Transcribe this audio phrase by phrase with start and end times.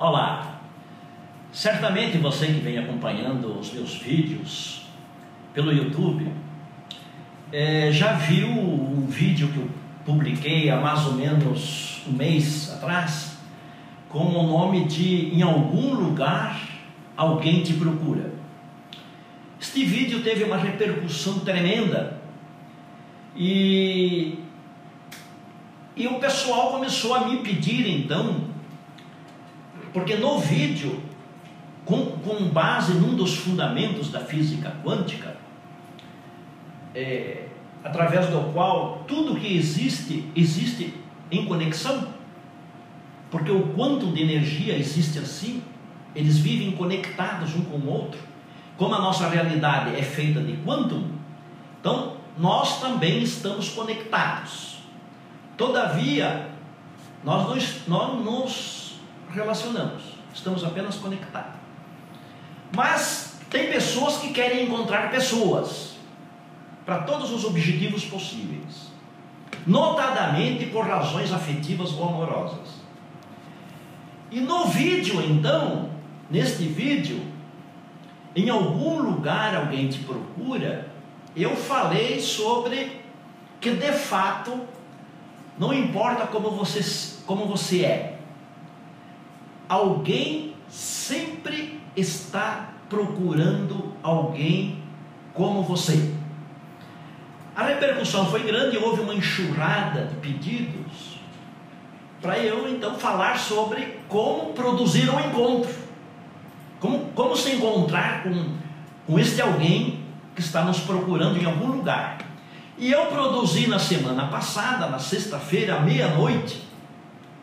[0.00, 0.62] Olá!
[1.52, 4.86] Certamente você que vem acompanhando os meus vídeos
[5.52, 6.26] pelo YouTube
[7.52, 9.68] é, já viu um vídeo que eu
[10.06, 13.36] publiquei há mais ou menos um mês atrás
[14.08, 16.58] com o nome de Em algum lugar
[17.14, 18.32] alguém te procura.
[19.60, 22.22] Este vídeo teve uma repercussão tremenda
[23.36, 24.38] e,
[25.94, 28.48] e o pessoal começou a me pedir então,
[29.92, 31.00] porque no vídeo,
[31.84, 35.36] com, com base num dos fundamentos da física quântica,
[36.94, 37.46] é,
[37.82, 40.94] através do qual tudo que existe, existe
[41.30, 42.08] em conexão,
[43.30, 45.62] porque o quanto de energia existe assim,
[46.14, 48.20] eles vivem conectados um com o outro.
[48.76, 51.04] Como a nossa realidade é feita de quantum,
[51.80, 54.78] então nós também estamos conectados.
[55.56, 56.48] Todavia,
[57.22, 58.89] nós nós nos
[59.32, 60.02] relacionamos,
[60.34, 61.58] estamos apenas conectados.
[62.74, 65.96] Mas tem pessoas que querem encontrar pessoas
[66.84, 68.90] para todos os objetivos possíveis,
[69.66, 72.80] notadamente por razões afetivas ou amorosas.
[74.30, 75.90] E no vídeo, então,
[76.30, 77.20] neste vídeo,
[78.34, 80.88] em algum lugar alguém te procura,
[81.34, 83.00] eu falei sobre
[83.60, 84.60] que de fato
[85.58, 86.80] não importa como você,
[87.26, 88.19] como você é,
[89.70, 94.82] alguém sempre está procurando alguém
[95.32, 96.12] como você.
[97.54, 101.20] A repercussão foi grande, houve uma enxurrada de pedidos
[102.20, 105.72] para eu então falar sobre como produzir um encontro,
[106.80, 108.56] como, como se encontrar com,
[109.06, 110.00] com este alguém
[110.34, 112.18] que está nos procurando em algum lugar.
[112.76, 116.68] E eu produzi na semana passada, na sexta-feira, à meia-noite,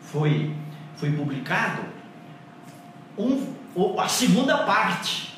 [0.02, 0.54] foi,
[0.96, 1.97] foi publicado
[3.18, 5.34] um, a segunda parte,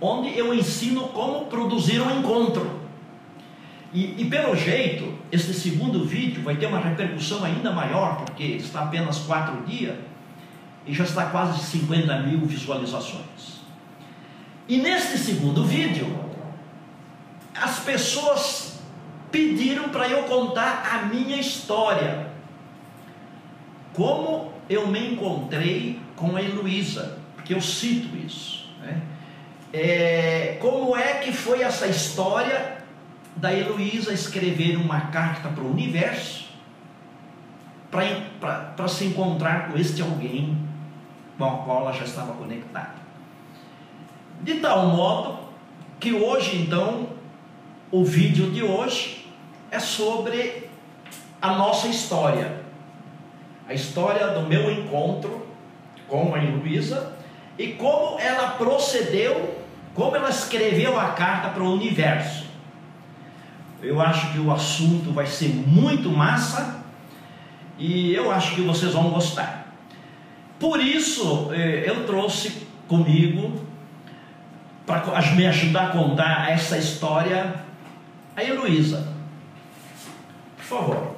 [0.00, 2.84] onde eu ensino como produzir um encontro.
[3.92, 8.82] E, e, pelo jeito, este segundo vídeo vai ter uma repercussão ainda maior, porque está
[8.82, 9.96] apenas quatro dias
[10.86, 13.62] e já está quase 50 mil visualizações.
[14.68, 16.18] E neste segundo vídeo,
[17.54, 18.80] as pessoas
[19.30, 22.28] pediram para eu contar a minha história.
[23.92, 28.68] Como eu me encontrei com a Heloísa, porque eu cito isso.
[28.80, 29.02] Né?
[29.72, 32.78] É, como é que foi essa história
[33.36, 36.44] da Heloísa escrever uma carta para o universo
[38.76, 40.58] para se encontrar com este alguém
[41.38, 42.94] com o qual ela já estava conectada.
[44.40, 45.38] De tal modo
[45.98, 47.08] que hoje, então,
[47.90, 49.26] o vídeo de hoje
[49.70, 50.68] é sobre
[51.40, 52.63] a nossa história.
[53.68, 55.46] A história do meu encontro
[56.08, 57.16] com a Luísa
[57.58, 59.58] e como ela procedeu,
[59.94, 62.44] como ela escreveu a carta para o universo.
[63.82, 66.82] Eu acho que o assunto vai ser muito massa
[67.78, 69.74] e eu acho que vocês vão gostar.
[70.58, 73.64] Por isso, eh, eu trouxe comigo,
[74.86, 77.54] para me ajudar a contar essa história,
[78.36, 79.08] a Heloísa.
[80.56, 81.13] Por favor.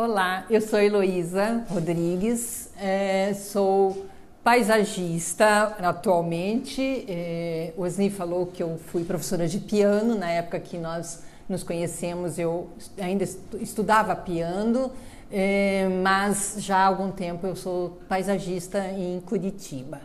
[0.00, 4.06] Olá, eu sou Heloísa Rodrigues, é, sou
[4.44, 7.04] paisagista atualmente.
[7.08, 12.38] É, Osni falou que eu fui professora de piano na época que nós nos conhecemos,
[12.38, 13.24] eu ainda
[13.60, 14.92] estudava piano,
[15.32, 20.00] é, mas já há algum tempo eu sou paisagista em Curitiba.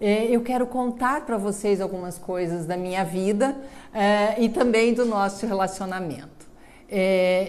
[0.00, 3.56] É, eu quero contar para vocês algumas coisas da minha vida
[3.94, 6.37] é, e também do nosso relacionamento.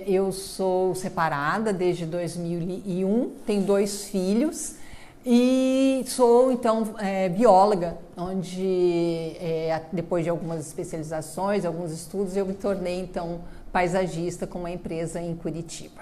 [0.05, 4.75] Eu sou separada desde 2001, tenho dois filhos
[5.25, 12.53] e sou então é, bióloga, onde é, depois de algumas especializações, alguns estudos, eu me
[12.53, 13.41] tornei então
[13.71, 16.01] paisagista com uma empresa em Curitiba.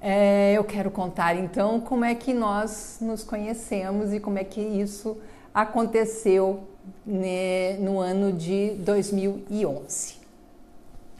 [0.00, 4.60] É, eu quero contar então como é que nós nos conhecemos e como é que
[4.60, 5.18] isso
[5.52, 6.64] aconteceu
[7.04, 10.14] né, no ano de 2011.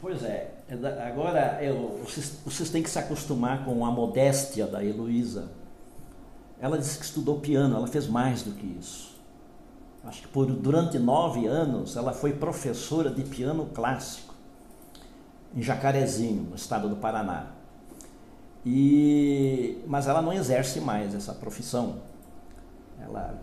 [0.01, 0.60] Pois é, é
[1.07, 5.49] agora eu, vocês, vocês têm que se acostumar com a modéstia da Heloísa
[6.61, 9.19] ela disse que estudou piano, ela fez mais do que isso.
[10.03, 14.35] Acho que por, durante nove anos ela foi professora de piano clássico
[15.55, 17.47] em Jacarezinho, no estado do Paraná.
[18.63, 21.95] E, mas ela não exerce mais essa profissão.
[23.01, 23.41] Ela,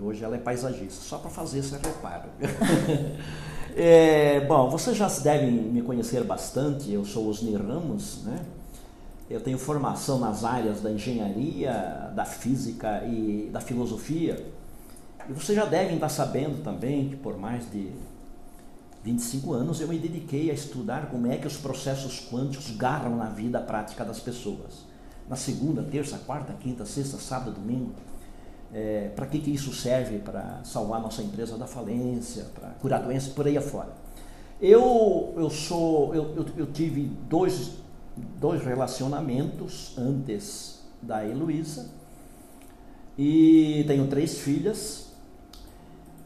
[0.00, 2.30] hoje ela é paisagista, só para fazer esse reparo.
[3.76, 6.92] É, bom, vocês já devem me conhecer bastante.
[6.92, 8.44] Eu sou Osni Ramos, né?
[9.28, 14.46] Eu tenho formação nas áreas da engenharia, da física e da filosofia.
[15.28, 17.90] E vocês já devem estar sabendo também que por mais de
[19.02, 23.28] 25 anos eu me dediquei a estudar como é que os processos quânticos garram na
[23.28, 24.84] vida prática das pessoas.
[25.28, 27.92] Na segunda, terça, quarta, quinta, sexta, sábado, domingo.
[28.74, 30.18] É, para que, que isso serve?
[30.18, 33.90] Para salvar nossa empresa da falência, para curar doenças, por aí afora.
[34.60, 37.72] Eu, eu sou, eu, eu, eu tive dois,
[38.16, 41.88] dois relacionamentos antes da Heloísa
[43.16, 45.12] e tenho três filhas,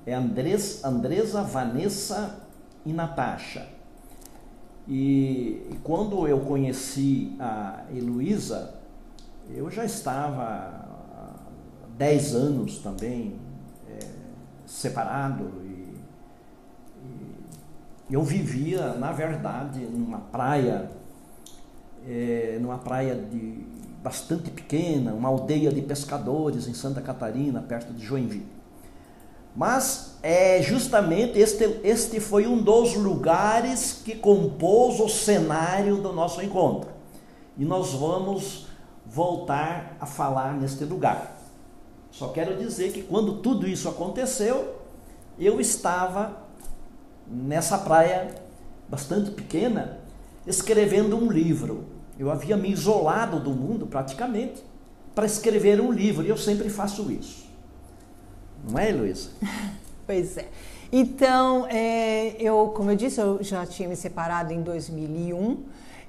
[0.07, 2.41] é Andres, Andresa, Vanessa
[2.87, 3.69] e Natasha.
[4.87, 8.75] E, e quando eu conheci a Heloísa,
[9.51, 10.88] eu já estava
[11.99, 13.35] 10 anos também
[13.91, 13.99] é,
[14.65, 15.99] separado e,
[18.09, 20.91] e, eu vivia, na verdade, numa praia,
[22.07, 23.67] é, numa praia de
[24.01, 28.47] bastante pequena, uma aldeia de pescadores em Santa Catarina, perto de Joinville.
[29.57, 36.41] Mas é justamente este, este foi um dos lugares que compôs o cenário do nosso
[36.41, 36.91] encontro.
[37.57, 38.69] E nós vamos
[39.05, 41.38] voltar a falar neste lugar.
[42.19, 44.75] Só quero dizer que quando tudo isso aconteceu,
[45.39, 46.43] eu estava
[47.29, 48.35] nessa praia
[48.89, 50.01] bastante pequena,
[50.45, 51.85] escrevendo um livro.
[52.19, 54.65] Eu havia me isolado do mundo praticamente
[55.15, 57.47] para escrever um livro, e eu sempre faço isso.
[58.69, 59.31] Não é, Luísa?
[60.05, 60.49] pois é.
[60.91, 65.57] Então, é, eu, como eu disse, eu já tinha me separado em 2001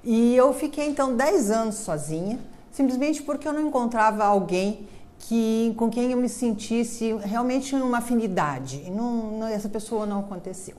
[0.03, 2.39] e eu fiquei então 10 anos sozinha,
[2.71, 4.87] simplesmente porque eu não encontrava alguém
[5.29, 8.89] que, com quem eu me sentisse realmente uma afinidade.
[8.89, 10.73] Não, não, essa pessoa não aconteceu.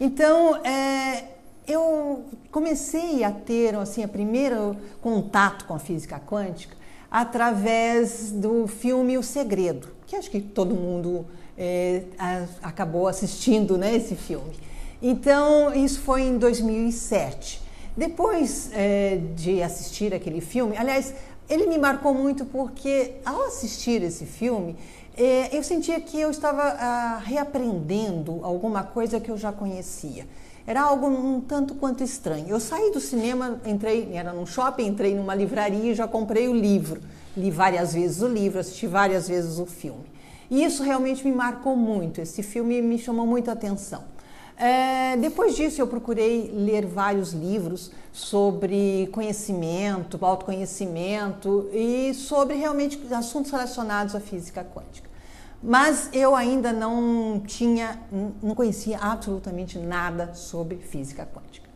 [0.00, 1.24] Então, é,
[1.68, 6.74] eu comecei a ter assim, o primeiro contato com a física quântica
[7.10, 11.26] através do filme O Segredo, que acho que todo mundo
[11.56, 14.54] é, a, acabou assistindo né, esse filme.
[15.02, 17.60] Então, isso foi em 2007.
[17.94, 21.14] Depois é, de assistir aquele filme, aliás,
[21.48, 24.76] ele me marcou muito porque ao assistir esse filme,
[25.16, 30.26] é, eu sentia que eu estava ah, reaprendendo alguma coisa que eu já conhecia.
[30.66, 32.48] Era algo um tanto quanto estranho.
[32.48, 36.54] Eu saí do cinema, entrei, era num shopping, entrei numa livraria e já comprei o
[36.54, 37.00] livro.
[37.36, 40.04] Li várias vezes o livro, assisti várias vezes o filme.
[40.50, 42.20] E isso realmente me marcou muito.
[42.20, 44.02] Esse filme me chamou muito a atenção.
[44.56, 53.50] É, depois disso, eu procurei ler vários livros sobre conhecimento, autoconhecimento e sobre realmente assuntos
[53.50, 55.14] relacionados à física quântica
[55.66, 57.98] mas eu ainda não tinha,
[58.42, 61.70] não conhecia absolutamente nada sobre física quântica.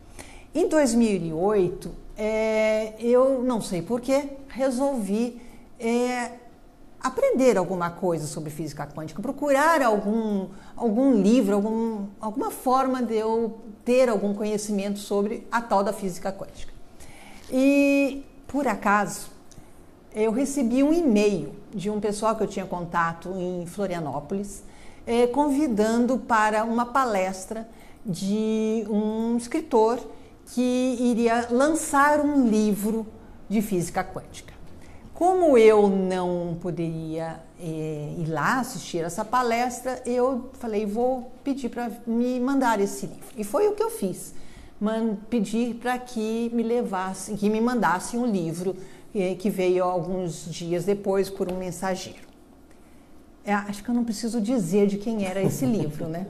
[0.53, 5.41] Em 2008, é, eu não sei porquê, resolvi
[5.79, 6.33] é,
[7.01, 13.59] aprender alguma coisa sobre física quântica, procurar algum, algum livro, algum, alguma forma de eu
[13.85, 16.73] ter algum conhecimento sobre a tal da física quântica.
[17.51, 19.27] E, por acaso,
[20.13, 24.63] eu recebi um e-mail de um pessoal que eu tinha contato em Florianópolis,
[25.05, 27.67] eh, convidando para uma palestra
[28.05, 29.99] de um escritor
[30.47, 33.05] que iria lançar um livro
[33.47, 34.48] de física quântica.
[35.19, 41.91] Como eu não poderia eh, ir lá assistir essa palestra, eu falei, vou pedir para
[42.07, 43.27] me mandar esse livro.
[43.35, 44.33] E foi o que eu fiz.
[44.79, 48.77] Man, pedir para que me levassem, que me mandassem um livro
[49.39, 52.29] que veio alguns dias depois por um mensageiro.
[53.43, 56.27] É, acho que eu não preciso dizer de quem era esse livro, né?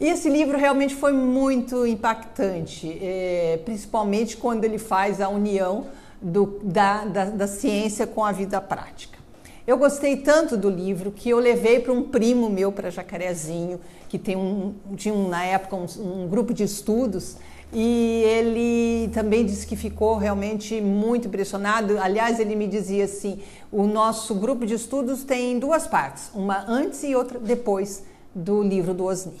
[0.00, 5.88] E esse livro realmente foi muito impactante, é, principalmente quando ele faz a união
[6.26, 9.16] do, da, da, da ciência com a vida prática.
[9.64, 14.18] Eu gostei tanto do livro que eu levei para um primo meu para Jacarezinho, que
[14.18, 15.86] tem um, tinha um, na época um,
[16.24, 17.36] um grupo de estudos
[17.72, 21.98] e ele também disse que ficou realmente muito impressionado.
[21.98, 23.40] Aliás, ele me dizia assim:
[23.70, 28.04] o nosso grupo de estudos tem duas partes, uma antes e outra depois
[28.34, 29.34] do livro do Osni.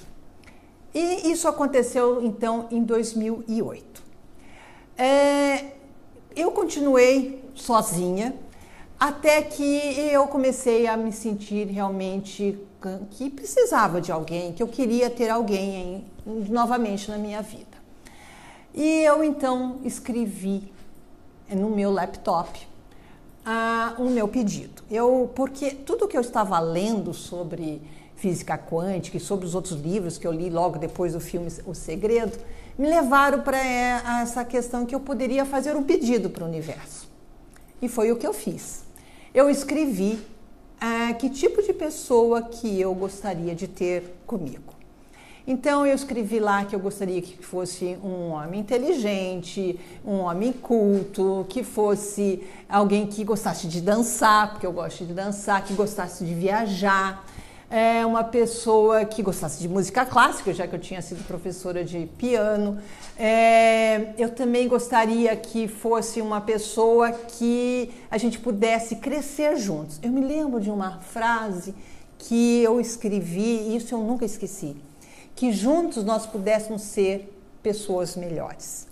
[0.94, 4.02] E isso aconteceu então em 2008.
[4.98, 5.75] É,
[6.36, 8.34] eu continuei sozinha
[9.00, 9.64] até que
[10.12, 12.58] eu comecei a me sentir realmente
[13.10, 17.76] que precisava de alguém, que eu queria ter alguém novamente na minha vida.
[18.74, 20.72] E eu então escrevi
[21.50, 22.66] no meu laptop
[23.46, 24.82] uh, o meu pedido.
[24.90, 27.80] Eu, porque tudo que eu estava lendo sobre
[28.16, 31.74] física quântica e sobre os outros livros que eu li logo depois do filme O
[31.74, 32.36] Segredo,
[32.78, 37.08] me levaram para é, essa questão que eu poderia fazer um pedido para o universo.
[37.80, 38.84] E foi o que eu fiz.
[39.34, 40.18] Eu escrevi
[40.80, 44.76] é, que tipo de pessoa que eu gostaria de ter comigo.
[45.46, 51.46] Então eu escrevi lá que eu gostaria que fosse um homem inteligente, um homem culto,
[51.48, 56.34] que fosse alguém que gostasse de dançar, porque eu gosto de dançar, que gostasse de
[56.34, 57.24] viajar,
[57.70, 62.06] é uma pessoa que gostasse de música clássica, já que eu tinha sido professora de
[62.18, 62.78] piano.
[63.18, 69.98] É, eu também gostaria que fosse uma pessoa que a gente pudesse crescer juntos.
[70.02, 71.74] Eu me lembro de uma frase
[72.18, 74.76] que eu escrevi, e isso eu nunca esqueci
[75.36, 77.30] que juntos nós pudéssemos ser
[77.62, 78.88] pessoas melhores,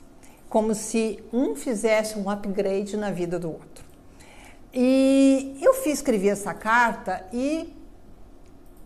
[0.48, 3.82] como se um fizesse um upgrade na vida do outro.
[4.72, 7.72] E eu fiz escrever essa carta e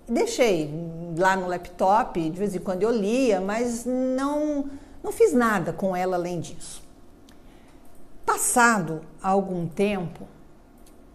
[0.09, 0.71] deixei
[1.17, 4.67] lá no laptop, de vez em quando eu lia, mas não,
[5.03, 6.83] não fiz nada com ela além disso.
[8.25, 10.27] Passado algum tempo,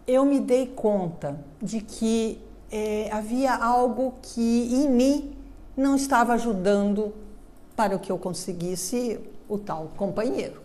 [0.07, 2.39] eu me dei conta de que
[2.71, 5.35] é, havia algo que em mim
[5.77, 7.13] não estava ajudando
[7.75, 10.61] para que eu conseguisse o tal companheiro.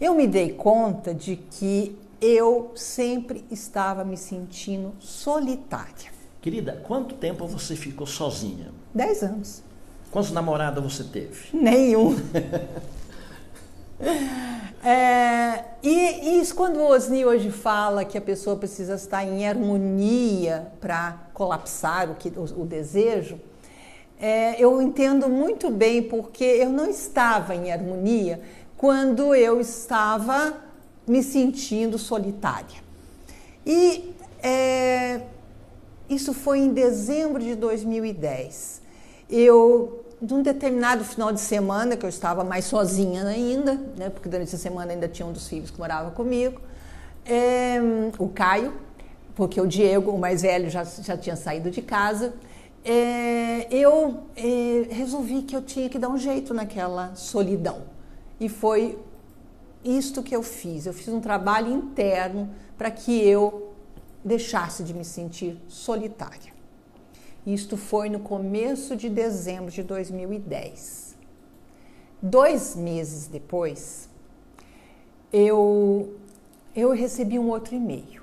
[0.00, 6.21] Eu me dei conta de que eu sempre estava me sentindo solitária.
[6.42, 8.72] Querida, quanto tempo você ficou sozinha?
[8.92, 9.62] Dez anos.
[10.10, 11.56] Quantos namorados você teve?
[11.56, 12.16] Nenhum.
[14.84, 20.66] é, e isso quando o Osni hoje fala que a pessoa precisa estar em harmonia
[20.80, 23.38] para colapsar o, que, o, o desejo,
[24.20, 28.42] é, eu entendo muito bem porque eu não estava em harmonia
[28.76, 30.54] quando eu estava
[31.06, 32.82] me sentindo solitária.
[33.64, 35.20] E é,
[36.14, 38.82] isso foi em dezembro de 2010.
[39.28, 44.54] Eu, num determinado final de semana, que eu estava mais sozinha ainda, né, porque durante
[44.54, 46.60] a semana ainda tinha um dos filhos que morava comigo,
[47.24, 47.78] é,
[48.18, 48.72] o Caio,
[49.34, 52.32] porque o Diego, o mais velho, já, já tinha saído de casa
[52.84, 57.82] é, eu é, resolvi que eu tinha que dar um jeito naquela solidão.
[58.40, 58.98] E foi
[59.84, 60.86] isto que eu fiz.
[60.86, 63.71] Eu fiz um trabalho interno para que eu
[64.24, 66.52] deixasse de me sentir solitária.
[67.46, 71.16] Isto foi no começo de dezembro de 2010.
[72.20, 74.08] Dois meses depois,
[75.32, 76.14] eu,
[76.74, 78.22] eu recebi um outro e-mail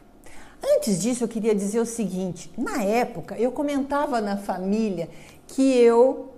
[0.62, 5.10] Antes disso, eu queria dizer o seguinte: na época, eu comentava na família
[5.48, 6.30] que eu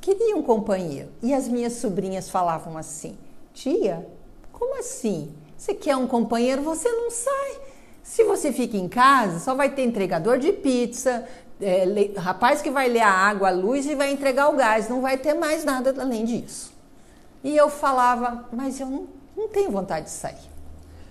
[0.00, 1.10] queria um companheiro.
[1.22, 3.16] E as minhas sobrinhas falavam assim:
[3.52, 4.06] Tia,
[4.52, 5.34] como assim?
[5.56, 6.62] Você quer um companheiro?
[6.62, 7.60] Você não sai.
[8.04, 11.24] Se você fica em casa, só vai ter entregador de pizza,
[11.60, 11.84] é,
[12.16, 14.88] rapaz que vai ler a água, a luz e vai entregar o gás.
[14.88, 16.72] Não vai ter mais nada além disso.
[17.42, 20.50] E eu falava: Mas eu não, não tenho vontade de sair.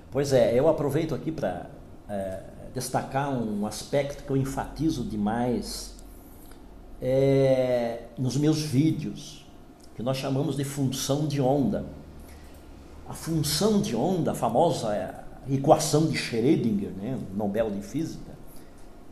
[0.09, 1.65] Pois é, eu aproveito aqui para.
[2.07, 5.93] É destacar um aspecto que eu enfatizo demais
[7.01, 9.45] é, nos meus vídeos,
[9.95, 11.85] que nós chamamos de função de onda.
[13.07, 18.33] A função de onda, a famosa equação de Schrödinger, né, Nobel de Física,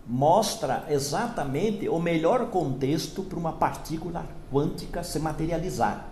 [0.07, 6.09] mostra exatamente o melhor contexto para uma partícula quântica se materializar.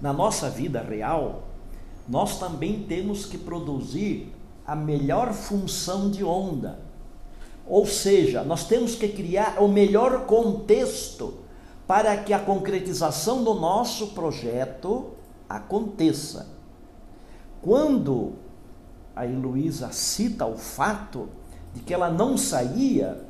[0.00, 1.44] Na nossa vida real,
[2.08, 4.32] nós também temos que produzir
[4.66, 6.78] a melhor função de onda.
[7.66, 11.34] Ou seja, nós temos que criar o melhor contexto
[11.86, 15.12] para que a concretização do nosso projeto
[15.48, 16.48] aconteça.
[17.62, 18.34] Quando
[19.14, 21.28] a Heloísa cita o fato
[21.72, 23.20] de que ela não saía,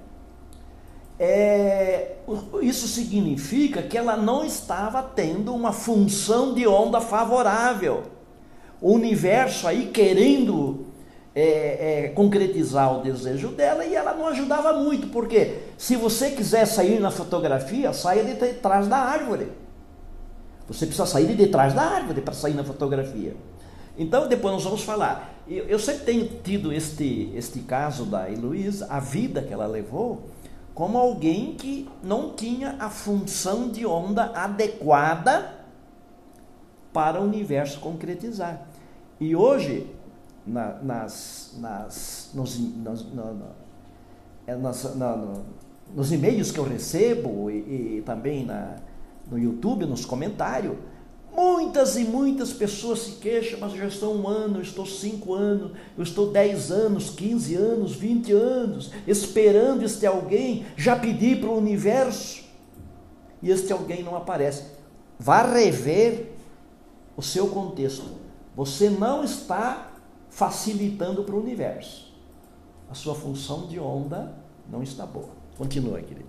[1.18, 2.16] é,
[2.62, 8.04] isso significa que ela não estava tendo uma função de onda favorável.
[8.80, 10.86] O universo aí querendo
[11.34, 16.66] é, é, concretizar o desejo dela e ela não ajudava muito, porque se você quiser
[16.66, 19.52] sair na fotografia, saia de trás da árvore.
[20.68, 23.36] Você precisa sair de trás da árvore para sair na fotografia.
[23.98, 25.33] Então, depois nós vamos falar.
[25.46, 30.22] Eu, eu sempre tenho tido este, este caso da Heloísa, a vida que ela levou,
[30.74, 35.54] como alguém que não tinha a função de onda adequada
[36.92, 38.66] para o universo concretizar.
[39.20, 39.86] E hoje
[40.46, 43.06] na, nas, nas, nos, nos,
[44.46, 45.42] é, nas, na, no,
[45.94, 48.76] nos e-mails que eu recebo e, e também na,
[49.30, 50.76] no YouTube, nos comentários,
[51.34, 55.34] Muitas e muitas pessoas se queixam, mas eu já estou um ano, eu estou cinco
[55.34, 61.48] anos, eu estou dez anos, quinze anos, vinte anos, esperando este alguém, já pedi para
[61.48, 62.44] o universo,
[63.42, 64.62] e este alguém não aparece.
[65.18, 66.32] Vá rever
[67.16, 68.04] o seu contexto.
[68.54, 69.92] Você não está
[70.30, 72.14] facilitando para o universo.
[72.88, 74.34] A sua função de onda
[74.70, 75.30] não está boa.
[75.58, 76.28] Continua, querido.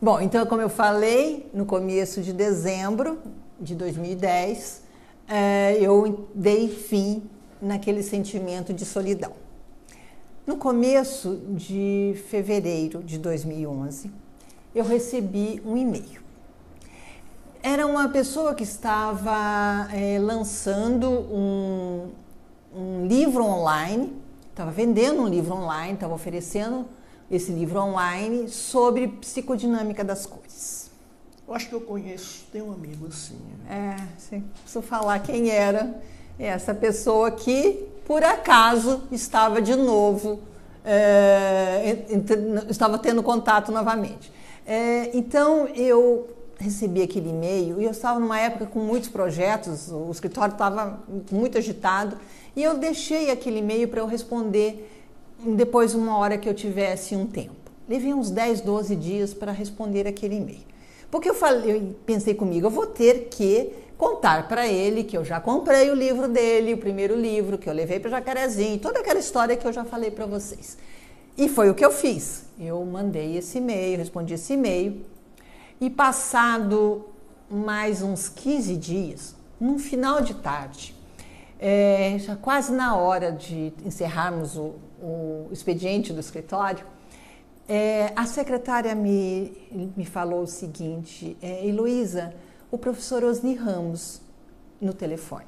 [0.00, 3.18] Bom, então, como eu falei, no começo de dezembro,
[3.62, 4.82] de 2010,
[5.28, 7.22] é, eu dei fim
[7.60, 9.32] naquele sentimento de solidão.
[10.44, 14.10] No começo de fevereiro de 2011,
[14.74, 16.20] eu recebi um e-mail.
[17.62, 22.10] Era uma pessoa que estava é, lançando um,
[22.74, 24.12] um livro online,
[24.50, 26.86] estava vendendo um livro online, estava oferecendo
[27.30, 30.81] esse livro online sobre psicodinâmica das cores.
[31.52, 33.36] Eu acho que eu conheço, tem um amigo assim.
[33.68, 34.42] É, sim.
[34.62, 36.00] Preciso falar quem era
[36.38, 40.40] essa pessoa que, por acaso, estava de novo,
[40.82, 42.06] é,
[42.70, 44.32] estava tendo contato novamente.
[44.64, 46.26] É, então, eu
[46.58, 51.58] recebi aquele e-mail e eu estava numa época com muitos projetos, o escritório estava muito
[51.58, 52.16] agitado,
[52.56, 54.90] e eu deixei aquele e-mail para eu responder
[55.38, 57.70] depois, uma hora que eu tivesse um tempo.
[57.86, 60.71] Levei uns 10, 12 dias para responder aquele e-mail.
[61.12, 65.38] Porque eu, falei, pensei comigo, eu vou ter que contar para ele que eu já
[65.38, 69.54] comprei o livro dele, o primeiro livro, que eu levei para Jacarezinho, toda aquela história
[69.54, 70.78] que eu já falei para vocês.
[71.36, 72.46] E foi o que eu fiz.
[72.58, 75.04] Eu mandei esse e-mail, respondi esse e-mail,
[75.78, 77.04] e passado
[77.50, 80.96] mais uns 15 dias, no final de tarde,
[81.60, 86.86] é, já quase na hora de encerrarmos o, o expediente do escritório,
[87.74, 89.50] é, a secretária me,
[89.96, 92.34] me falou o seguinte, é, Heloísa,
[92.70, 94.20] o professor Osni Ramos
[94.78, 95.46] no telefone.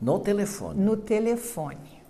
[0.00, 0.80] No telefone?
[0.80, 2.00] No telefone.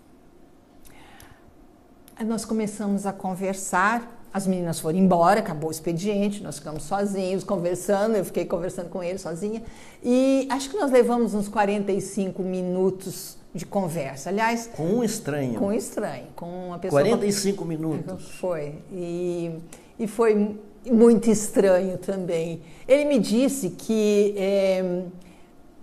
[2.26, 8.14] Nós começamos a conversar, as meninas foram embora, acabou o expediente, nós ficamos sozinhos conversando,
[8.14, 9.62] eu fiquei conversando com ele sozinha,
[10.02, 14.30] e acho que nós levamos uns 45 minutos de conversa.
[14.30, 14.70] Aliás.
[14.72, 15.58] Com um estranho.
[15.58, 16.26] Com um estranho.
[16.34, 17.02] Com uma pessoa.
[17.02, 18.30] 45 minutos.
[18.38, 18.74] Foi.
[18.92, 19.50] E,
[19.98, 22.62] e foi muito estranho também.
[22.86, 25.02] Ele me disse que é,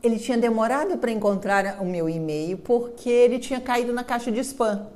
[0.01, 4.39] ele tinha demorado para encontrar o meu e-mail porque ele tinha caído na caixa de
[4.39, 4.87] spam.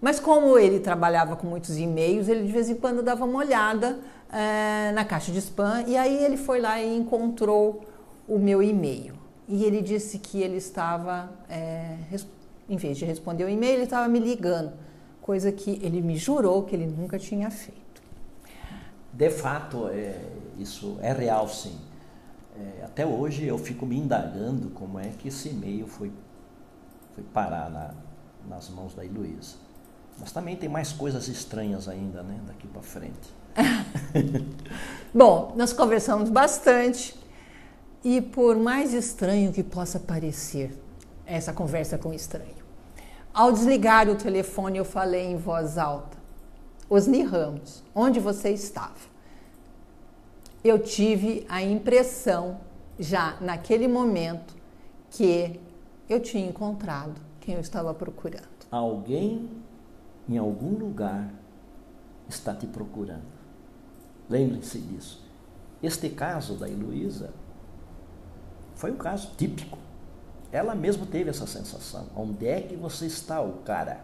[0.00, 3.98] Mas como ele trabalhava com muitos e-mails, ele de vez em quando dava uma olhada
[4.32, 7.84] é, na caixa de spam e aí ele foi lá e encontrou
[8.26, 9.21] o meu e-mail
[9.52, 11.98] e ele disse que ele estava, é,
[12.66, 14.72] em vez de responder o e-mail, ele estava me ligando,
[15.20, 18.02] coisa que ele me jurou que ele nunca tinha feito.
[19.12, 20.18] De fato, é,
[20.58, 21.78] isso é real, sim.
[22.58, 26.10] É, até hoje eu fico me indagando como é que esse e-mail foi,
[27.14, 27.90] foi parar na,
[28.48, 29.56] nas mãos da Heloísa.
[30.18, 33.34] Mas também tem mais coisas estranhas ainda, né, daqui para frente.
[35.12, 37.20] Bom, nós conversamos bastante.
[38.04, 40.76] E por mais estranho que possa parecer
[41.24, 42.62] essa conversa com estranho,
[43.32, 46.18] ao desligar o telefone eu falei em voz alta:
[46.90, 49.12] Osni Ramos, onde você estava?
[50.64, 52.60] Eu tive a impressão,
[52.98, 54.54] já naquele momento,
[55.10, 55.60] que
[56.08, 58.48] eu tinha encontrado quem eu estava procurando.
[58.70, 59.48] Alguém
[60.28, 61.32] em algum lugar
[62.28, 63.32] está te procurando.
[64.28, 65.22] Lembre-se disso.
[65.82, 67.30] Este caso da Heloísa
[68.82, 69.78] foi um caso típico.
[70.50, 72.08] Ela mesma teve essa sensação.
[72.16, 74.00] Onde é que você está, o cara?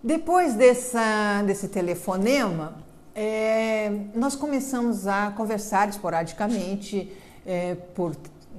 [0.00, 2.76] Depois dessa, desse telefonema,
[3.16, 7.12] é, nós começamos a conversar esporadicamente
[7.44, 8.14] é, por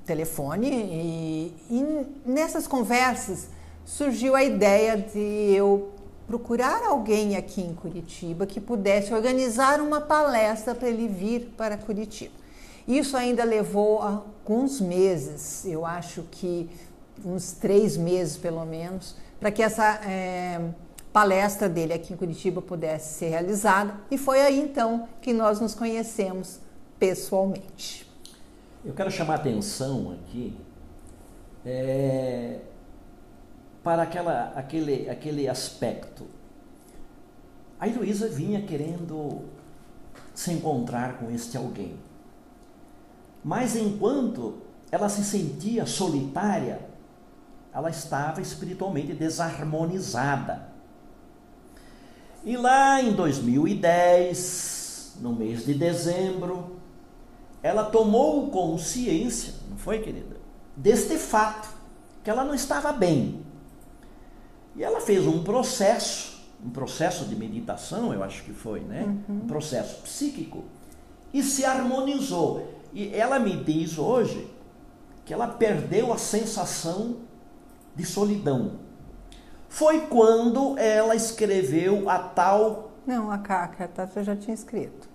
[0.06, 3.48] telefone e, e nessas conversas
[3.86, 5.94] surgiu a ideia de eu
[6.28, 12.47] procurar alguém aqui em Curitiba que pudesse organizar uma palestra para ele vir para Curitiba.
[12.88, 16.70] Isso ainda levou alguns meses, eu acho que
[17.26, 20.62] uns três meses pelo menos, para que essa é,
[21.12, 23.96] palestra dele aqui em Curitiba pudesse ser realizada.
[24.10, 26.60] E foi aí então que nós nos conhecemos
[26.98, 28.08] pessoalmente.
[28.86, 30.56] Eu quero chamar atenção aqui
[31.66, 32.60] é,
[33.84, 36.26] para aquela, aquele, aquele aspecto.
[37.80, 39.42] A Heloísa vinha querendo
[40.34, 41.96] se encontrar com este alguém.
[43.48, 44.56] Mas enquanto
[44.92, 46.82] ela se sentia solitária,
[47.74, 50.68] ela estava espiritualmente desarmonizada.
[52.44, 56.76] E lá em 2010, no mês de dezembro,
[57.64, 60.36] ela tomou consciência, não foi, querida?
[60.76, 61.70] Deste fato,
[62.26, 63.46] que ela não estava bem.
[64.76, 69.06] E ela fez um processo, um processo de meditação, eu acho que foi, né?
[69.06, 69.44] Uhum.
[69.44, 70.66] Um processo psíquico,
[71.34, 72.77] e se harmonizou.
[72.94, 74.50] E ela me diz hoje
[75.26, 77.18] que ela perdeu a sensação
[77.96, 78.80] de solidão.
[79.68, 82.92] Foi quando ela escreveu a tal.
[83.06, 85.10] Não, a carta você já tinha escrito.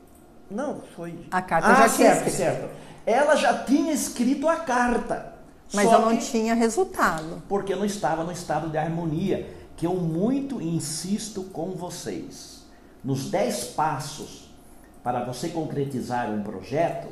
[0.50, 1.26] Não, foi.
[1.30, 2.37] A carta ah, já certo, tinha escrito.
[2.37, 2.70] certo.
[3.06, 5.32] Ela já tinha escrito a carta.
[5.72, 7.42] Mas eu não tinha resultado.
[7.48, 12.66] Porque não estava no estado de harmonia, que eu muito insisto com vocês.
[13.02, 14.54] Nos dez passos
[15.02, 17.08] para você concretizar um projeto,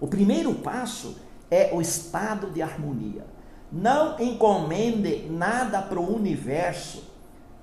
[0.00, 1.16] o primeiro passo
[1.50, 3.26] é o estado de harmonia.
[3.70, 7.04] Não encomende nada para o universo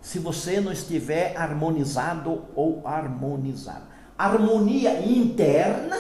[0.02, 3.86] se você não estiver harmonizado ou harmonizado.
[4.18, 5.98] Harmonia interna,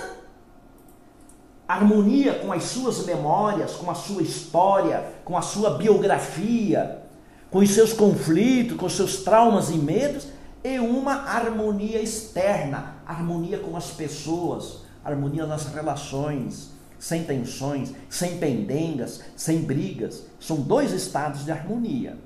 [1.67, 7.03] harmonia com as suas memórias, com a sua história, com a sua biografia,
[7.49, 10.27] com os seus conflitos, com os seus traumas e medos,
[10.63, 19.23] e uma harmonia externa, harmonia com as pessoas, harmonia nas relações, sem tensões, sem pendengas,
[19.35, 20.25] sem brigas.
[20.39, 22.17] São dois estados de harmonia.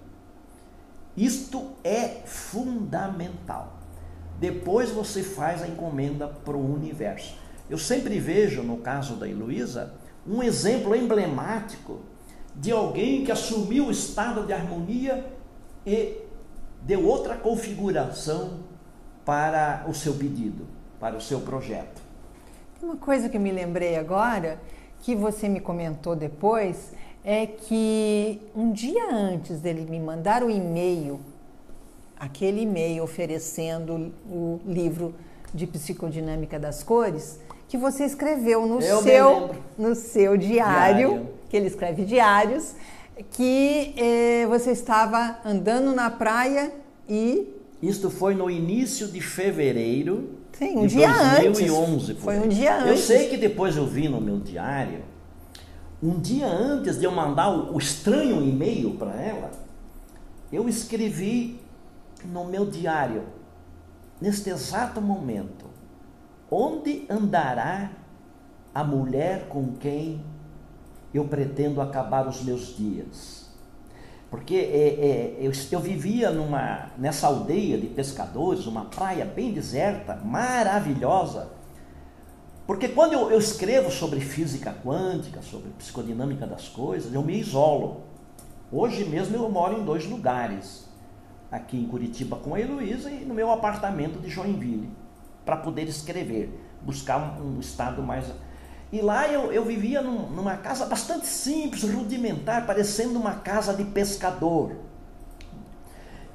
[1.15, 3.79] Isto é fundamental.
[4.39, 7.35] Depois você faz a encomenda para o universo.
[7.69, 9.93] Eu sempre vejo, no caso da Heloísa,
[10.27, 11.99] um exemplo emblemático
[12.55, 15.25] de alguém que assumiu o estado de harmonia
[15.85, 16.17] e
[16.81, 18.59] deu outra configuração
[19.23, 20.67] para o seu pedido,
[20.99, 22.01] para o seu projeto.
[22.81, 24.59] Uma coisa que eu me lembrei agora,
[25.01, 26.91] que você me comentou depois,
[27.23, 31.19] é que um dia antes dele me mandar o e-mail,
[32.19, 35.13] aquele e-mail oferecendo o livro
[35.53, 37.39] de psicodinâmica das cores,
[37.69, 42.73] que você escreveu no seu no seu diário, diário, que ele escreve diários,
[43.29, 46.73] que eh, você estava andando na praia
[47.07, 47.47] e
[47.79, 51.07] isto foi no início de fevereiro Sim, um dia
[51.39, 52.23] 2011, antes.
[52.23, 52.87] Foi um dia antes.
[52.87, 55.03] Eu sei que depois eu vi no meu diário,
[56.03, 59.49] um dia antes de eu mandar o, o estranho e-mail para ela,
[60.53, 61.59] eu escrevi
[62.23, 63.23] no meu diário,
[64.21, 65.65] neste exato momento,
[66.51, 67.89] onde andará
[68.71, 70.23] a mulher com quem
[71.11, 73.40] eu pretendo acabar os meus dias?
[74.31, 80.15] Porque é, é, eu, eu, vivia numa, nessa aldeia de pescadores, uma praia bem deserta,
[80.15, 81.49] maravilhosa.
[82.65, 88.03] Porque quando eu, eu escrevo sobre física quântica, sobre psicodinâmica das coisas, eu me isolo.
[88.71, 90.89] Hoje mesmo eu moro em dois lugares.
[91.51, 94.89] Aqui em Curitiba com a Heloísa e no meu apartamento de Joinville.
[95.43, 98.31] Para poder escrever, buscar um, um estado mais
[98.91, 103.85] e lá eu, eu vivia num, numa casa bastante simples, rudimentar, parecendo uma casa de
[103.85, 104.75] pescador.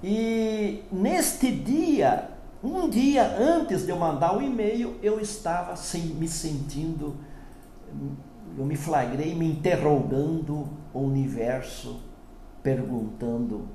[0.03, 2.31] E neste dia,
[2.65, 7.17] um dia antes de eu mandar o e-mail, eu estava assim, me sentindo,
[8.57, 12.01] eu me flagrei me interrogando o universo,
[12.63, 13.69] perguntando: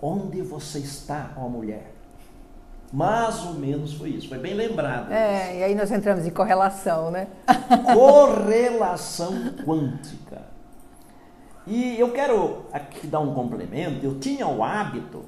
[0.00, 1.93] onde você está, ó mulher?
[2.92, 5.10] Mais ou menos foi isso, foi bem lembrado.
[5.12, 5.58] É, isso.
[5.58, 7.26] e aí nós entramos em correlação, né?
[7.92, 9.32] correlação
[9.64, 10.42] quântica.
[11.66, 14.04] E eu quero aqui dar um complemento.
[14.04, 15.24] Eu tinha o hábito,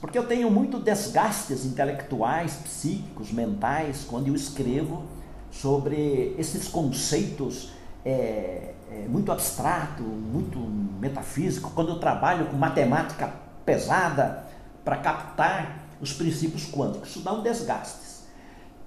[0.00, 5.04] porque eu tenho muito desgastes intelectuais, psíquicos, mentais, quando eu escrevo
[5.50, 7.72] sobre esses conceitos
[8.04, 13.32] é, é, muito abstrato, muito metafísico, quando eu trabalho com matemática
[13.64, 14.44] pesada
[14.84, 17.10] para captar os princípios quânticos.
[17.10, 18.06] Isso dá um desgaste.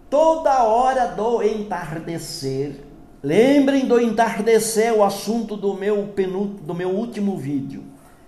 [0.10, 2.84] Toda hora do entardecer,
[3.22, 7.84] lembrem do entardecer, o assunto do meu, penúltimo, do meu último vídeo.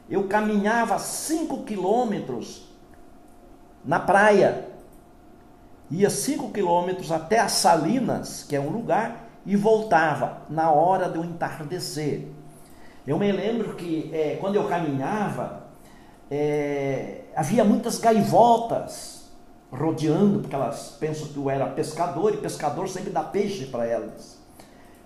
[0.09, 2.67] Eu caminhava 5 quilômetros
[3.83, 4.67] na praia,
[5.89, 11.23] ia 5 quilômetros até as Salinas, que é um lugar, e voltava na hora do
[11.23, 12.27] entardecer.
[13.07, 15.60] Eu me lembro que é, quando eu caminhava,
[16.31, 19.29] é, havia muitas gaivotas
[19.69, 24.39] rodeando, porque elas pensam que eu era pescador e pescador sempre dá peixe para elas.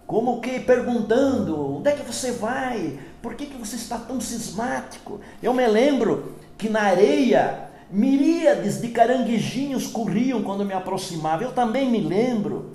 [0.05, 2.99] Como que perguntando: onde é que você vai?
[3.23, 5.19] Por que, que você está tão cismático?
[5.41, 11.43] Eu me lembro que na areia miríades de caranguejinhos corriam quando me aproximava.
[11.43, 12.73] Eu também me lembro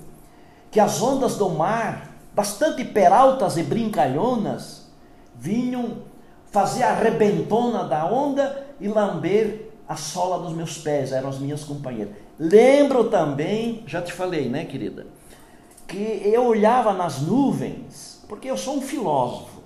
[0.69, 4.89] que as ondas do mar, bastante peraltas e brincalhonas,
[5.35, 6.10] vinham
[6.51, 11.63] fazer a rebentona da onda e lamber a sola dos meus pés, eram as minhas
[11.63, 12.13] companheiras.
[12.37, 15.07] Lembro também, já te falei, né, querida,
[15.87, 19.61] que eu olhava nas nuvens, porque eu sou um filósofo,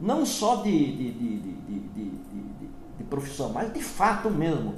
[0.00, 2.10] não só de, de, de, de,
[2.98, 4.74] de profissão, mas de fato mesmo.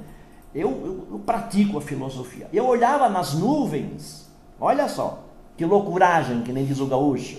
[0.53, 2.47] Eu, eu, eu, pratico a filosofia.
[2.51, 4.27] Eu olhava nas nuvens,
[4.59, 5.19] olha só,
[5.55, 7.37] que loucuragem, que nem diz o gaúcho,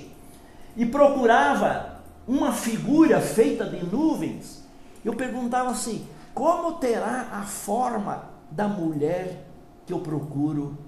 [0.76, 1.89] e procurava
[2.30, 4.64] uma figura feita de nuvens.
[5.04, 9.48] Eu perguntava assim: como terá a forma da mulher
[9.84, 10.78] que eu procuro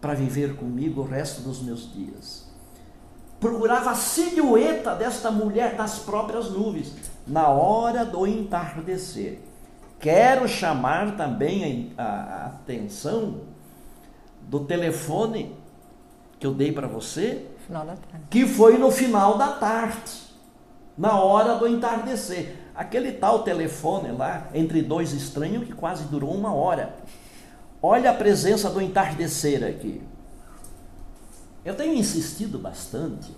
[0.00, 2.48] para viver comigo o resto dos meus dias.
[3.38, 6.94] Procurava a silhueta desta mulher nas próprias nuvens,
[7.26, 9.40] na hora do entardecer.
[10.00, 13.42] Quero chamar também a, a atenção
[14.42, 15.54] do telefone
[16.38, 17.46] que eu dei para você,
[18.30, 20.27] que foi no final da tarde,
[20.98, 22.56] na hora do entardecer.
[22.74, 26.96] Aquele tal telefone lá, entre dois estranhos, que quase durou uma hora.
[27.80, 30.02] Olha a presença do entardecer aqui.
[31.64, 33.32] Eu tenho insistido bastante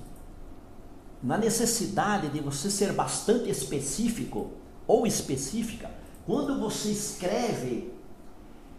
[1.23, 4.53] na necessidade de você ser bastante específico
[4.87, 5.91] ou específica
[6.27, 7.93] quando você escreve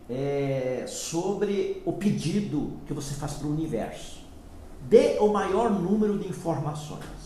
[0.10, 4.22] é, sobre o pedido que você faz para o universo.
[4.90, 7.21] Dê o maior número de informações.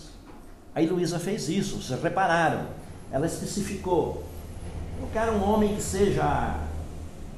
[0.75, 2.67] A Luísa fez isso, vocês repararam.
[3.09, 4.25] Ela especificou.
[4.99, 6.59] Eu quero um homem que seja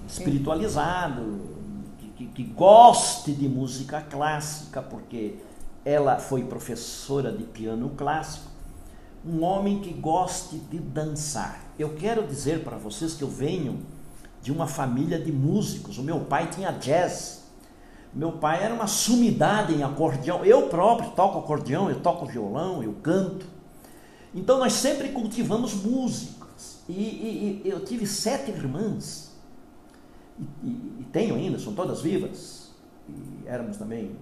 [0.09, 1.39] espiritualizado,
[1.99, 5.35] que, que, que goste de música clássica, porque
[5.85, 8.47] ela foi professora de piano clássico.
[9.23, 11.61] Um homem que goste de dançar.
[11.77, 13.85] Eu quero dizer para vocês que eu venho
[14.41, 15.99] de uma família de músicos.
[15.99, 17.43] O meu pai tinha jazz.
[18.17, 20.43] Meu pai era uma sumidade em acordeão.
[20.43, 23.45] Eu próprio toco acordeão, eu toco violão, eu canto.
[24.33, 26.79] Então nós sempre cultivamos músicas.
[26.89, 29.27] E, e, e eu tive sete irmãs
[30.63, 32.71] e, e, tenho ainda, são todas vivas,
[33.07, 34.15] e éramos também,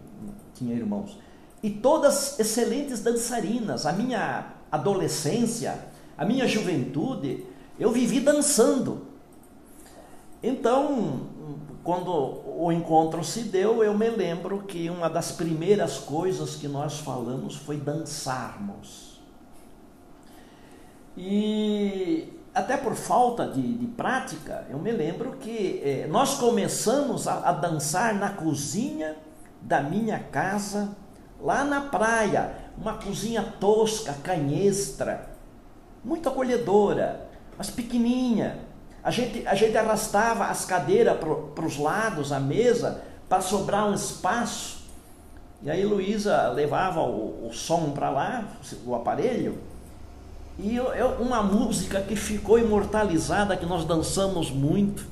[0.54, 1.18] tinha irmãos,
[1.64, 3.86] e todas excelentes dançarinas.
[3.86, 7.46] A minha adolescência, a minha juventude,
[7.80, 9.08] eu vivi dançando.
[10.44, 11.28] Então,
[11.86, 17.00] quando o encontro se deu, eu me lembro que uma das primeiras coisas que nós
[17.00, 19.22] falamos foi dançarmos.
[21.16, 27.50] E até por falta de, de prática, eu me lembro que eh, nós começamos a,
[27.50, 29.16] a dançar na cozinha
[29.62, 30.90] da minha casa,
[31.40, 35.30] lá na praia, uma cozinha tosca, canhestra,
[36.04, 38.74] muito acolhedora, mas pequenininha.
[39.06, 43.94] A gente, a gente arrastava as cadeiras para os lados, a mesa, para sobrar um
[43.94, 44.84] espaço.
[45.64, 48.44] E aí Luísa levava o, o som para lá,
[48.86, 49.58] o aparelho,
[50.58, 55.06] e eu, eu, uma música que ficou imortalizada, que nós dançamos muito,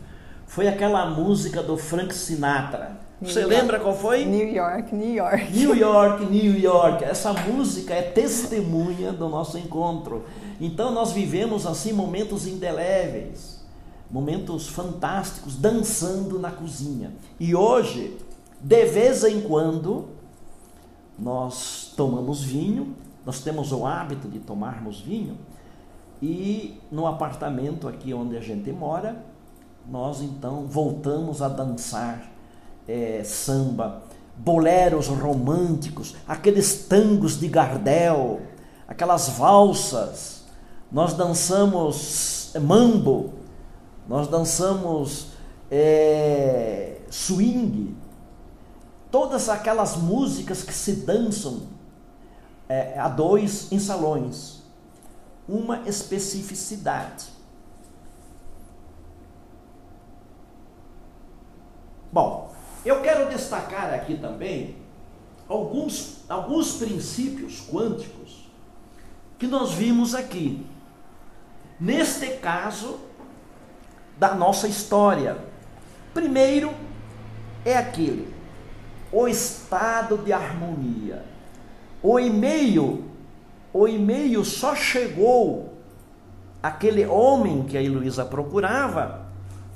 [0.48, 2.98] foi aquela música do Frank Sinatra.
[3.20, 4.26] New Você York, lembra qual foi?
[4.26, 5.52] New York, New York.
[5.52, 7.04] New York, New York.
[7.04, 10.26] Essa música é testemunha do nosso encontro.
[10.62, 13.63] Então nós vivemos assim momentos indeléveis,
[14.14, 17.12] momentos fantásticos, dançando na cozinha.
[17.40, 18.18] E hoje,
[18.62, 20.06] de vez em quando,
[21.20, 22.96] nós tomamos vinho
[23.26, 25.38] nós temos o hábito de tomarmos vinho
[26.22, 29.24] e no apartamento aqui onde a gente mora,
[29.90, 32.30] nós então voltamos a dançar
[32.88, 34.04] é, samba,
[34.38, 38.42] boleros românticos, aqueles tangos de Gardel,
[38.88, 40.44] aquelas valsas.
[40.92, 43.34] Nós dançamos mambo,
[44.08, 45.28] nós dançamos
[45.72, 47.96] é, swing,
[49.12, 51.68] todas aquelas músicas que se dançam
[52.68, 54.64] é, a dois em salões.
[55.48, 57.28] Uma especificidade.
[62.12, 62.54] Bom,
[62.86, 64.78] eu quero destacar aqui também
[65.48, 68.50] alguns, alguns princípios quânticos
[69.38, 70.66] que nós vimos aqui.
[71.80, 73.00] Neste caso,
[74.18, 75.38] da nossa história.
[76.14, 76.72] Primeiro
[77.66, 78.34] é aquele,
[79.12, 81.24] o estado de harmonia.
[82.02, 83.06] O e-mail,
[83.74, 85.74] o e-mail só chegou
[86.62, 89.24] aquele homem que a Heloísa procurava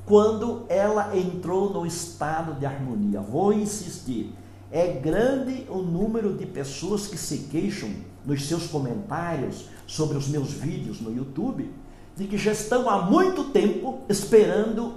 [0.06, 3.20] quando ela entrou no estado de harmonia.
[3.20, 4.34] Vou insistir.
[4.72, 7.90] É grande o número de pessoas que se queixam
[8.26, 11.74] nos seus comentários sobre os meus vídeos no YouTube
[12.18, 14.96] de que já estão há muito tempo esperando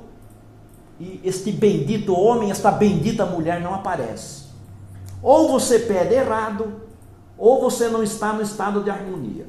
[0.98, 4.44] e este bendito homem, esta bendita mulher não aparece.
[5.22, 6.80] Ou você pede errado,
[7.36, 9.46] ou você não está no estado de harmonia.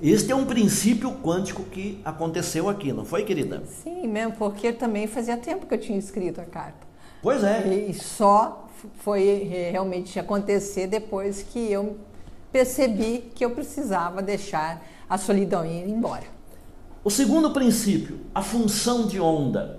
[0.00, 3.62] Este é um princípio quântico que aconteceu aqui, não foi, querida?
[3.66, 6.86] Sim, mesmo, porque também fazia tempo que eu tinha escrito a carta.
[7.22, 7.66] Pois é.
[7.68, 11.96] E só foi realmente acontecer depois que eu
[12.50, 16.24] percebi que eu precisava deixar a solidão ir embora.
[17.04, 19.78] O segundo princípio, a função de onda,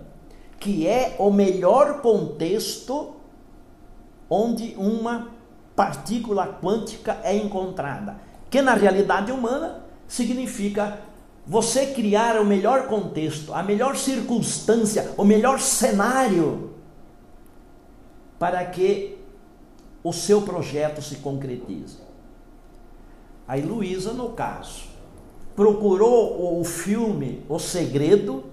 [0.60, 3.16] que é o melhor contexto
[4.30, 5.30] onde uma
[5.76, 11.00] partícula quântica é encontrada, que na realidade humana significa
[11.48, 16.76] você criar o melhor contexto, a melhor circunstância, o melhor cenário
[18.38, 19.18] para que
[20.04, 21.98] o seu projeto se concretize.
[23.48, 24.93] A Luísa, no caso,
[25.56, 28.44] procurou o filme O Segredo,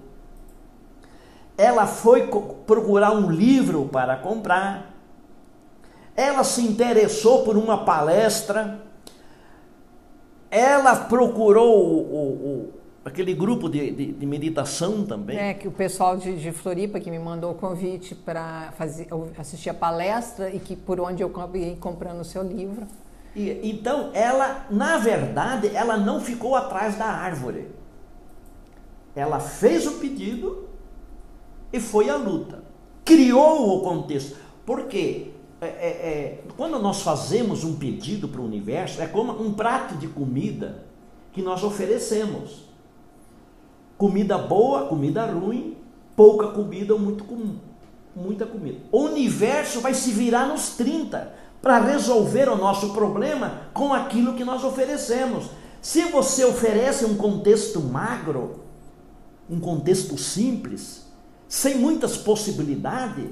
[1.57, 2.27] ela foi
[2.65, 4.91] procurar um livro para comprar,
[6.15, 8.79] ela se interessou por uma palestra,
[10.49, 12.73] ela procurou o, o,
[13.05, 15.37] aquele grupo de, de, de, meditação também.
[15.37, 18.73] É, que o pessoal de, de Floripa que me mandou o convite para
[19.37, 22.85] assistir a palestra e que por onde eu acabei comprando o seu livro.
[23.35, 27.69] E, então, ela, na verdade, ela não ficou atrás da árvore.
[29.15, 30.67] Ela fez o pedido
[31.71, 32.63] e foi à luta.
[33.05, 34.37] Criou o contexto.
[34.65, 35.31] Por quê?
[35.59, 39.95] É, é, é, quando nós fazemos um pedido para o universo, é como um prato
[39.95, 40.85] de comida
[41.31, 42.65] que nós oferecemos.
[43.97, 45.77] Comida boa, comida ruim,
[46.15, 47.23] pouca comida ou muito
[48.15, 48.79] muita comida.
[48.91, 54.43] O universo vai se virar nos 30 para resolver o nosso problema com aquilo que
[54.43, 55.45] nós oferecemos.
[55.81, 58.61] Se você oferece um contexto magro,
[59.49, 61.05] um contexto simples,
[61.47, 63.29] sem muitas possibilidades,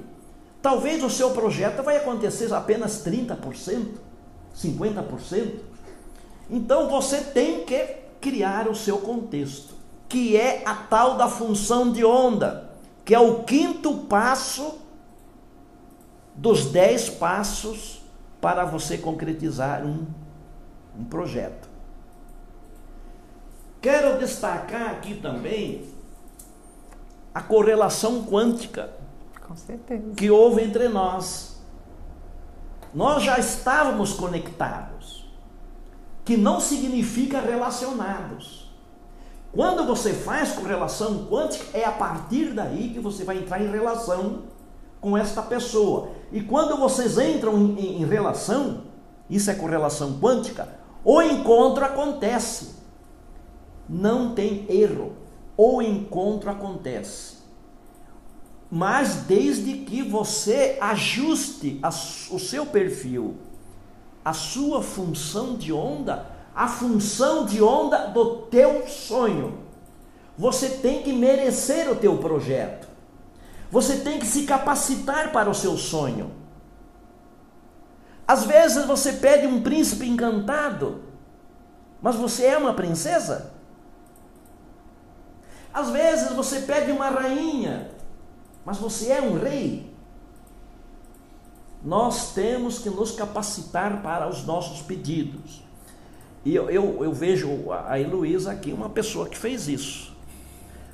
[0.61, 3.87] talvez o seu projeto vai acontecer apenas 30%,
[4.55, 5.53] 50%.
[6.49, 9.73] Então você tem que criar o seu contexto,
[10.07, 12.69] que é a tal da função de onda,
[13.05, 14.79] que é o quinto passo
[16.35, 17.98] dos dez passos
[18.41, 20.05] para você concretizar um,
[20.97, 21.67] um projeto.
[23.81, 25.89] Quero destacar aqui também
[27.33, 28.89] a correlação quântica
[30.15, 31.61] que houve entre nós.
[32.93, 35.31] Nós já estávamos conectados,
[36.25, 38.69] que não significa relacionados.
[39.51, 44.43] Quando você faz correlação quântica, é a partir daí que você vai entrar em relação
[44.99, 46.09] com esta pessoa.
[46.31, 48.83] E quando vocês entram em, em, em relação,
[49.29, 50.67] isso é correlação quântica,
[51.03, 52.75] o encontro acontece.
[53.87, 55.13] Não tem erro.
[55.55, 57.37] O encontro acontece.
[58.69, 63.37] Mas desde que você ajuste a, o seu perfil,
[64.23, 69.59] a sua função de onda, a função de onda do teu sonho.
[70.37, 72.88] Você tem que merecer o teu projeto.
[73.71, 76.31] Você tem que se capacitar para o seu sonho.
[78.27, 81.03] Às vezes você pede um príncipe encantado,
[82.01, 83.53] mas você é uma princesa.
[85.73, 87.91] Às vezes você pede uma rainha,
[88.65, 89.93] mas você é um rei.
[91.83, 95.63] Nós temos que nos capacitar para os nossos pedidos.
[96.43, 100.15] E eu, eu, eu vejo a Heloísa aqui, uma pessoa que fez isso,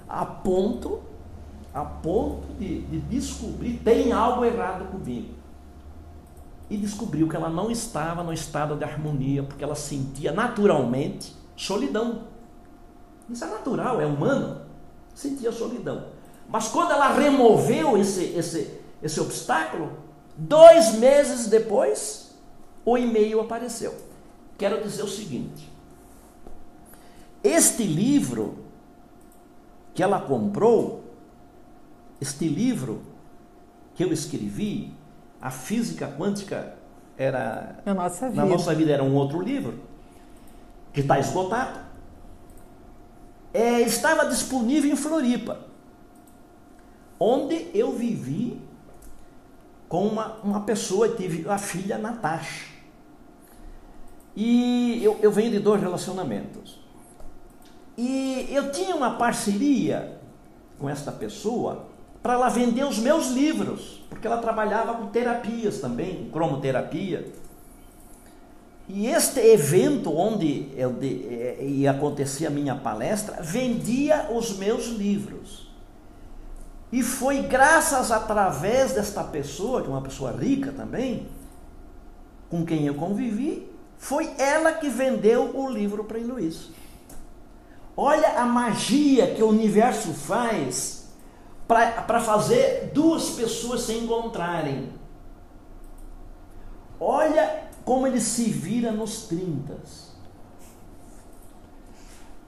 [0.08, 1.02] a ponto
[1.76, 5.36] a ponto de, de descobrir tem algo errado comigo.
[6.70, 12.24] E descobriu que ela não estava no estado de harmonia, porque ela sentia naturalmente solidão.
[13.30, 14.62] Isso é natural, é humano.
[15.14, 16.06] Sentia solidão.
[16.48, 19.92] Mas quando ela removeu esse, esse, esse obstáculo,
[20.38, 22.38] dois meses depois,
[22.86, 23.94] o e-mail apareceu.
[24.58, 25.70] Quero dizer o seguinte:
[27.44, 28.60] este livro
[29.94, 31.05] que ela comprou
[32.20, 33.02] este livro
[33.94, 34.94] que eu escrevi,
[35.42, 36.76] a física quântica
[37.18, 39.80] era na nossa vida, na nossa vida era um outro livro
[40.92, 41.80] que está esgotado.
[43.54, 45.60] É, estava disponível em Floripa,
[47.18, 48.62] onde eu vivi
[49.88, 52.74] com uma, uma pessoa, tive a filha Natasha.
[54.36, 56.80] E eu, eu venho de dois relacionamentos.
[57.98, 60.20] E eu tinha uma parceria
[60.78, 61.95] com esta pessoa
[62.26, 67.32] para ela vender os meus livros, porque ela trabalhava com terapias também, cromoterapia.
[68.90, 74.88] E este evento onde eu de, eh, ia acontecer a minha palestra, vendia os meus
[74.88, 75.72] livros.
[76.92, 81.28] E foi graças através desta pessoa, que é uma pessoa rica também,
[82.50, 86.72] com quem eu convivi, foi ela que vendeu o livro para Luiz.
[87.96, 90.95] Olha a magia que o universo faz
[91.68, 94.92] para fazer duas pessoas se encontrarem.
[97.00, 99.76] Olha como ele se vira nos 30.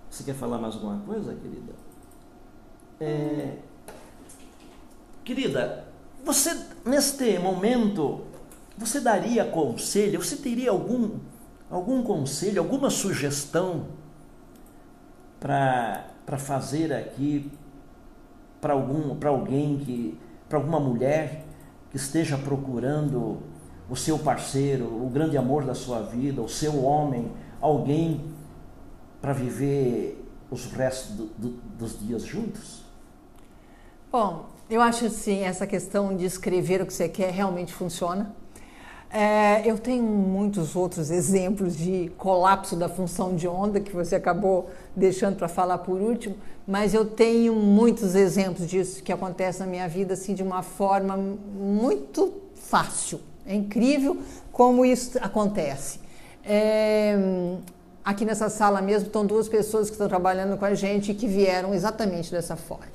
[0.09, 1.73] Você quer falar mais alguma coisa, querida?
[2.99, 3.57] É,
[5.23, 5.85] querida,
[6.23, 8.21] você neste momento,
[8.77, 10.23] você daria conselho?
[10.23, 11.19] Você teria algum
[11.69, 13.87] algum conselho, alguma sugestão
[15.39, 17.51] para fazer aqui
[18.61, 21.45] para algum para alguém que para alguma mulher
[21.91, 23.37] que esteja procurando
[23.89, 27.31] o seu parceiro, o grande amor da sua vida, o seu homem,
[27.61, 28.21] alguém
[29.21, 32.83] para viver os restos do, do, dos dias juntos?
[34.11, 38.35] Bom, eu acho assim, essa questão de escrever o que você quer realmente funciona.
[39.09, 44.69] É, eu tenho muitos outros exemplos de colapso da função de onda que você acabou
[44.95, 46.35] deixando para falar por último,
[46.67, 51.15] mas eu tenho muitos exemplos disso que acontece na minha vida assim de uma forma
[51.15, 53.21] muito fácil.
[53.45, 54.17] É incrível
[54.51, 55.99] como isso acontece.
[56.43, 57.15] É,
[58.03, 61.73] aqui nessa sala mesmo estão duas pessoas que estão trabalhando com a gente que vieram
[61.73, 62.87] exatamente dessa forma.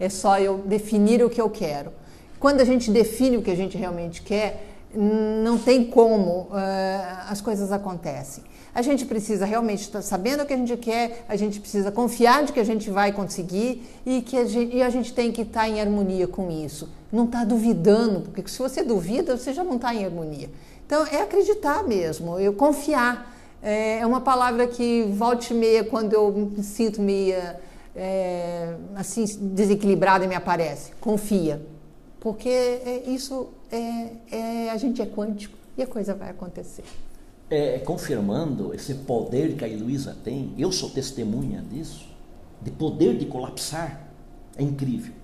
[0.00, 1.92] É só eu definir o que eu quero.
[2.40, 7.40] Quando a gente define o que a gente realmente quer, não tem como, uh, as
[7.40, 8.44] coisas acontecem.
[8.72, 12.44] A gente precisa realmente estar sabendo o que a gente quer, a gente precisa confiar
[12.44, 15.42] de que a gente vai conseguir e que a gente, e a gente tem que
[15.42, 16.88] estar em harmonia com isso.
[17.12, 20.50] Não estar duvidando, porque se você duvida, você já não está em harmonia.
[20.86, 23.36] Então, é acreditar mesmo, eu confiar.
[23.62, 27.60] É, é uma palavra que volta e meia, quando eu me sinto meia
[27.94, 30.92] é, assim desequilibrada, me aparece.
[31.00, 31.60] Confia.
[32.20, 36.84] Porque é, isso é, é, a gente é quântico e a coisa vai acontecer.
[37.48, 42.06] É, confirmando esse poder que a Heloísa tem, eu sou testemunha disso,
[42.62, 44.08] de poder de colapsar,
[44.56, 45.14] é incrível.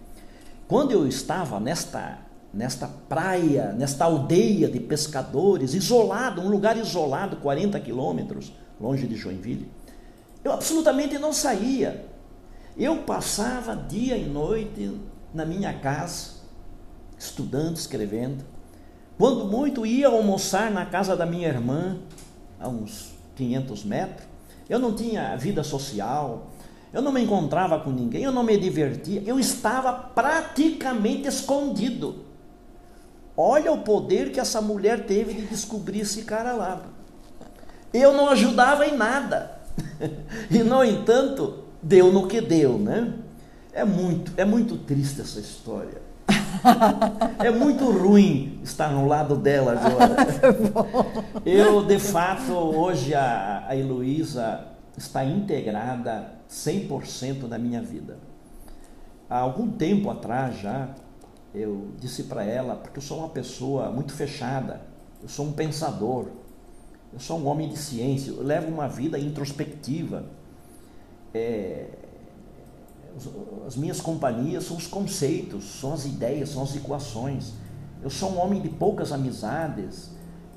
[0.66, 2.18] Quando eu estava nesta,
[2.52, 9.70] nesta praia, nesta aldeia de pescadores, isolado, um lugar isolado, 40 quilômetros longe de Joinville,
[10.42, 12.06] eu absolutamente não saía.
[12.76, 15.00] Eu passava dia e noite
[15.32, 16.35] na minha casa,
[17.18, 18.44] estudando, escrevendo.
[19.18, 21.98] Quando muito ia almoçar na casa da minha irmã,
[22.60, 24.26] a uns 500 metros.
[24.68, 26.50] Eu não tinha vida social,
[26.92, 32.24] eu não me encontrava com ninguém, eu não me divertia, eu estava praticamente escondido.
[33.36, 36.82] Olha o poder que essa mulher teve de descobrir esse cara lá.
[37.92, 39.56] Eu não ajudava em nada.
[40.50, 43.12] E no entanto, deu no que deu, né?
[43.72, 46.00] É muito, é muito triste essa história.
[47.38, 50.16] É muito ruim estar no lado dela agora.
[51.44, 54.66] Eu, de fato, hoje a, a Heloísa
[54.96, 58.18] está integrada 100% na minha vida.
[59.28, 60.88] Há algum tempo atrás já,
[61.54, 64.82] eu disse para ela, porque eu sou uma pessoa muito fechada,
[65.22, 66.28] eu sou um pensador,
[67.12, 70.24] eu sou um homem de ciência, eu levo uma vida introspectiva.
[71.34, 71.88] É,
[73.66, 77.52] as minhas companhias são os conceitos, são as ideias, são as equações.
[78.02, 80.10] Eu sou um homem de poucas amizades,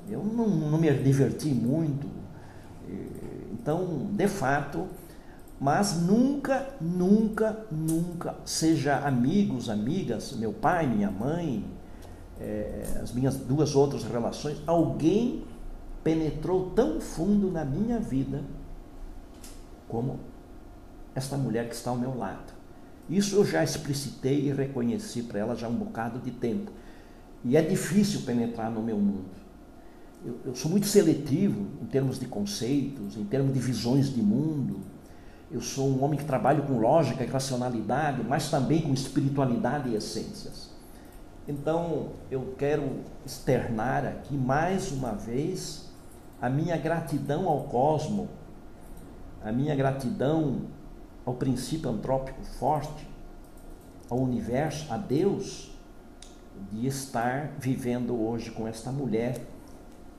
[0.08, 2.06] eu não, não me diverti muito.
[3.52, 4.86] Então, de fato,
[5.60, 11.64] mas nunca, nunca, nunca, seja amigos, amigas, meu pai, minha mãe,
[12.40, 15.44] é, as minhas duas outras relações, alguém
[16.02, 18.42] penetrou tão fundo na minha vida
[19.86, 20.18] como
[21.14, 22.52] esta mulher que está ao meu lado.
[23.08, 26.70] Isso eu já explicitei e reconheci para ela já há um bocado de tempo.
[27.44, 29.40] E é difícil penetrar no meu mundo.
[30.24, 34.80] Eu, eu, sou muito seletivo em termos de conceitos, em termos de visões de mundo.
[35.50, 39.96] Eu sou um homem que trabalho com lógica e racionalidade, mas também com espiritualidade e
[39.96, 40.70] essências.
[41.48, 45.90] Então, eu quero externar aqui mais uma vez
[46.40, 48.28] a minha gratidão ao cosmo,
[49.42, 50.60] a minha gratidão
[51.30, 53.08] ao princípio antrópico forte,
[54.08, 55.70] ao universo, a Deus,
[56.72, 59.40] de estar vivendo hoje com esta mulher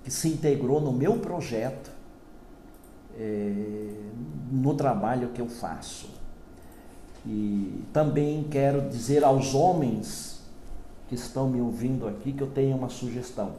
[0.03, 1.91] que se integrou no meu projeto,
[3.17, 3.93] é,
[4.49, 6.09] no trabalho que eu faço.
[7.25, 10.41] E também quero dizer aos homens
[11.07, 13.51] que estão me ouvindo aqui que eu tenho uma sugestão.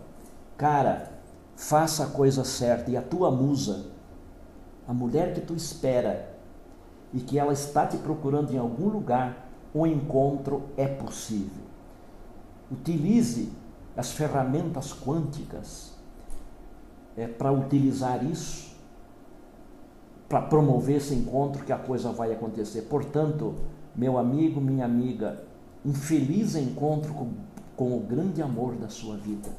[0.56, 1.12] Cara,
[1.54, 3.86] faça a coisa certa e a tua musa,
[4.88, 6.31] a mulher que tu espera,
[7.12, 11.62] e que ela está te procurando em algum lugar, o encontro é possível.
[12.70, 13.52] Utilize
[13.96, 15.92] as ferramentas quânticas
[17.16, 18.72] é, para utilizar isso,
[20.28, 22.82] para promover esse encontro que a coisa vai acontecer.
[22.82, 23.54] Portanto,
[23.94, 25.44] meu amigo, minha amiga,
[25.84, 27.32] um feliz encontro com,
[27.76, 29.50] com o grande amor da sua vida.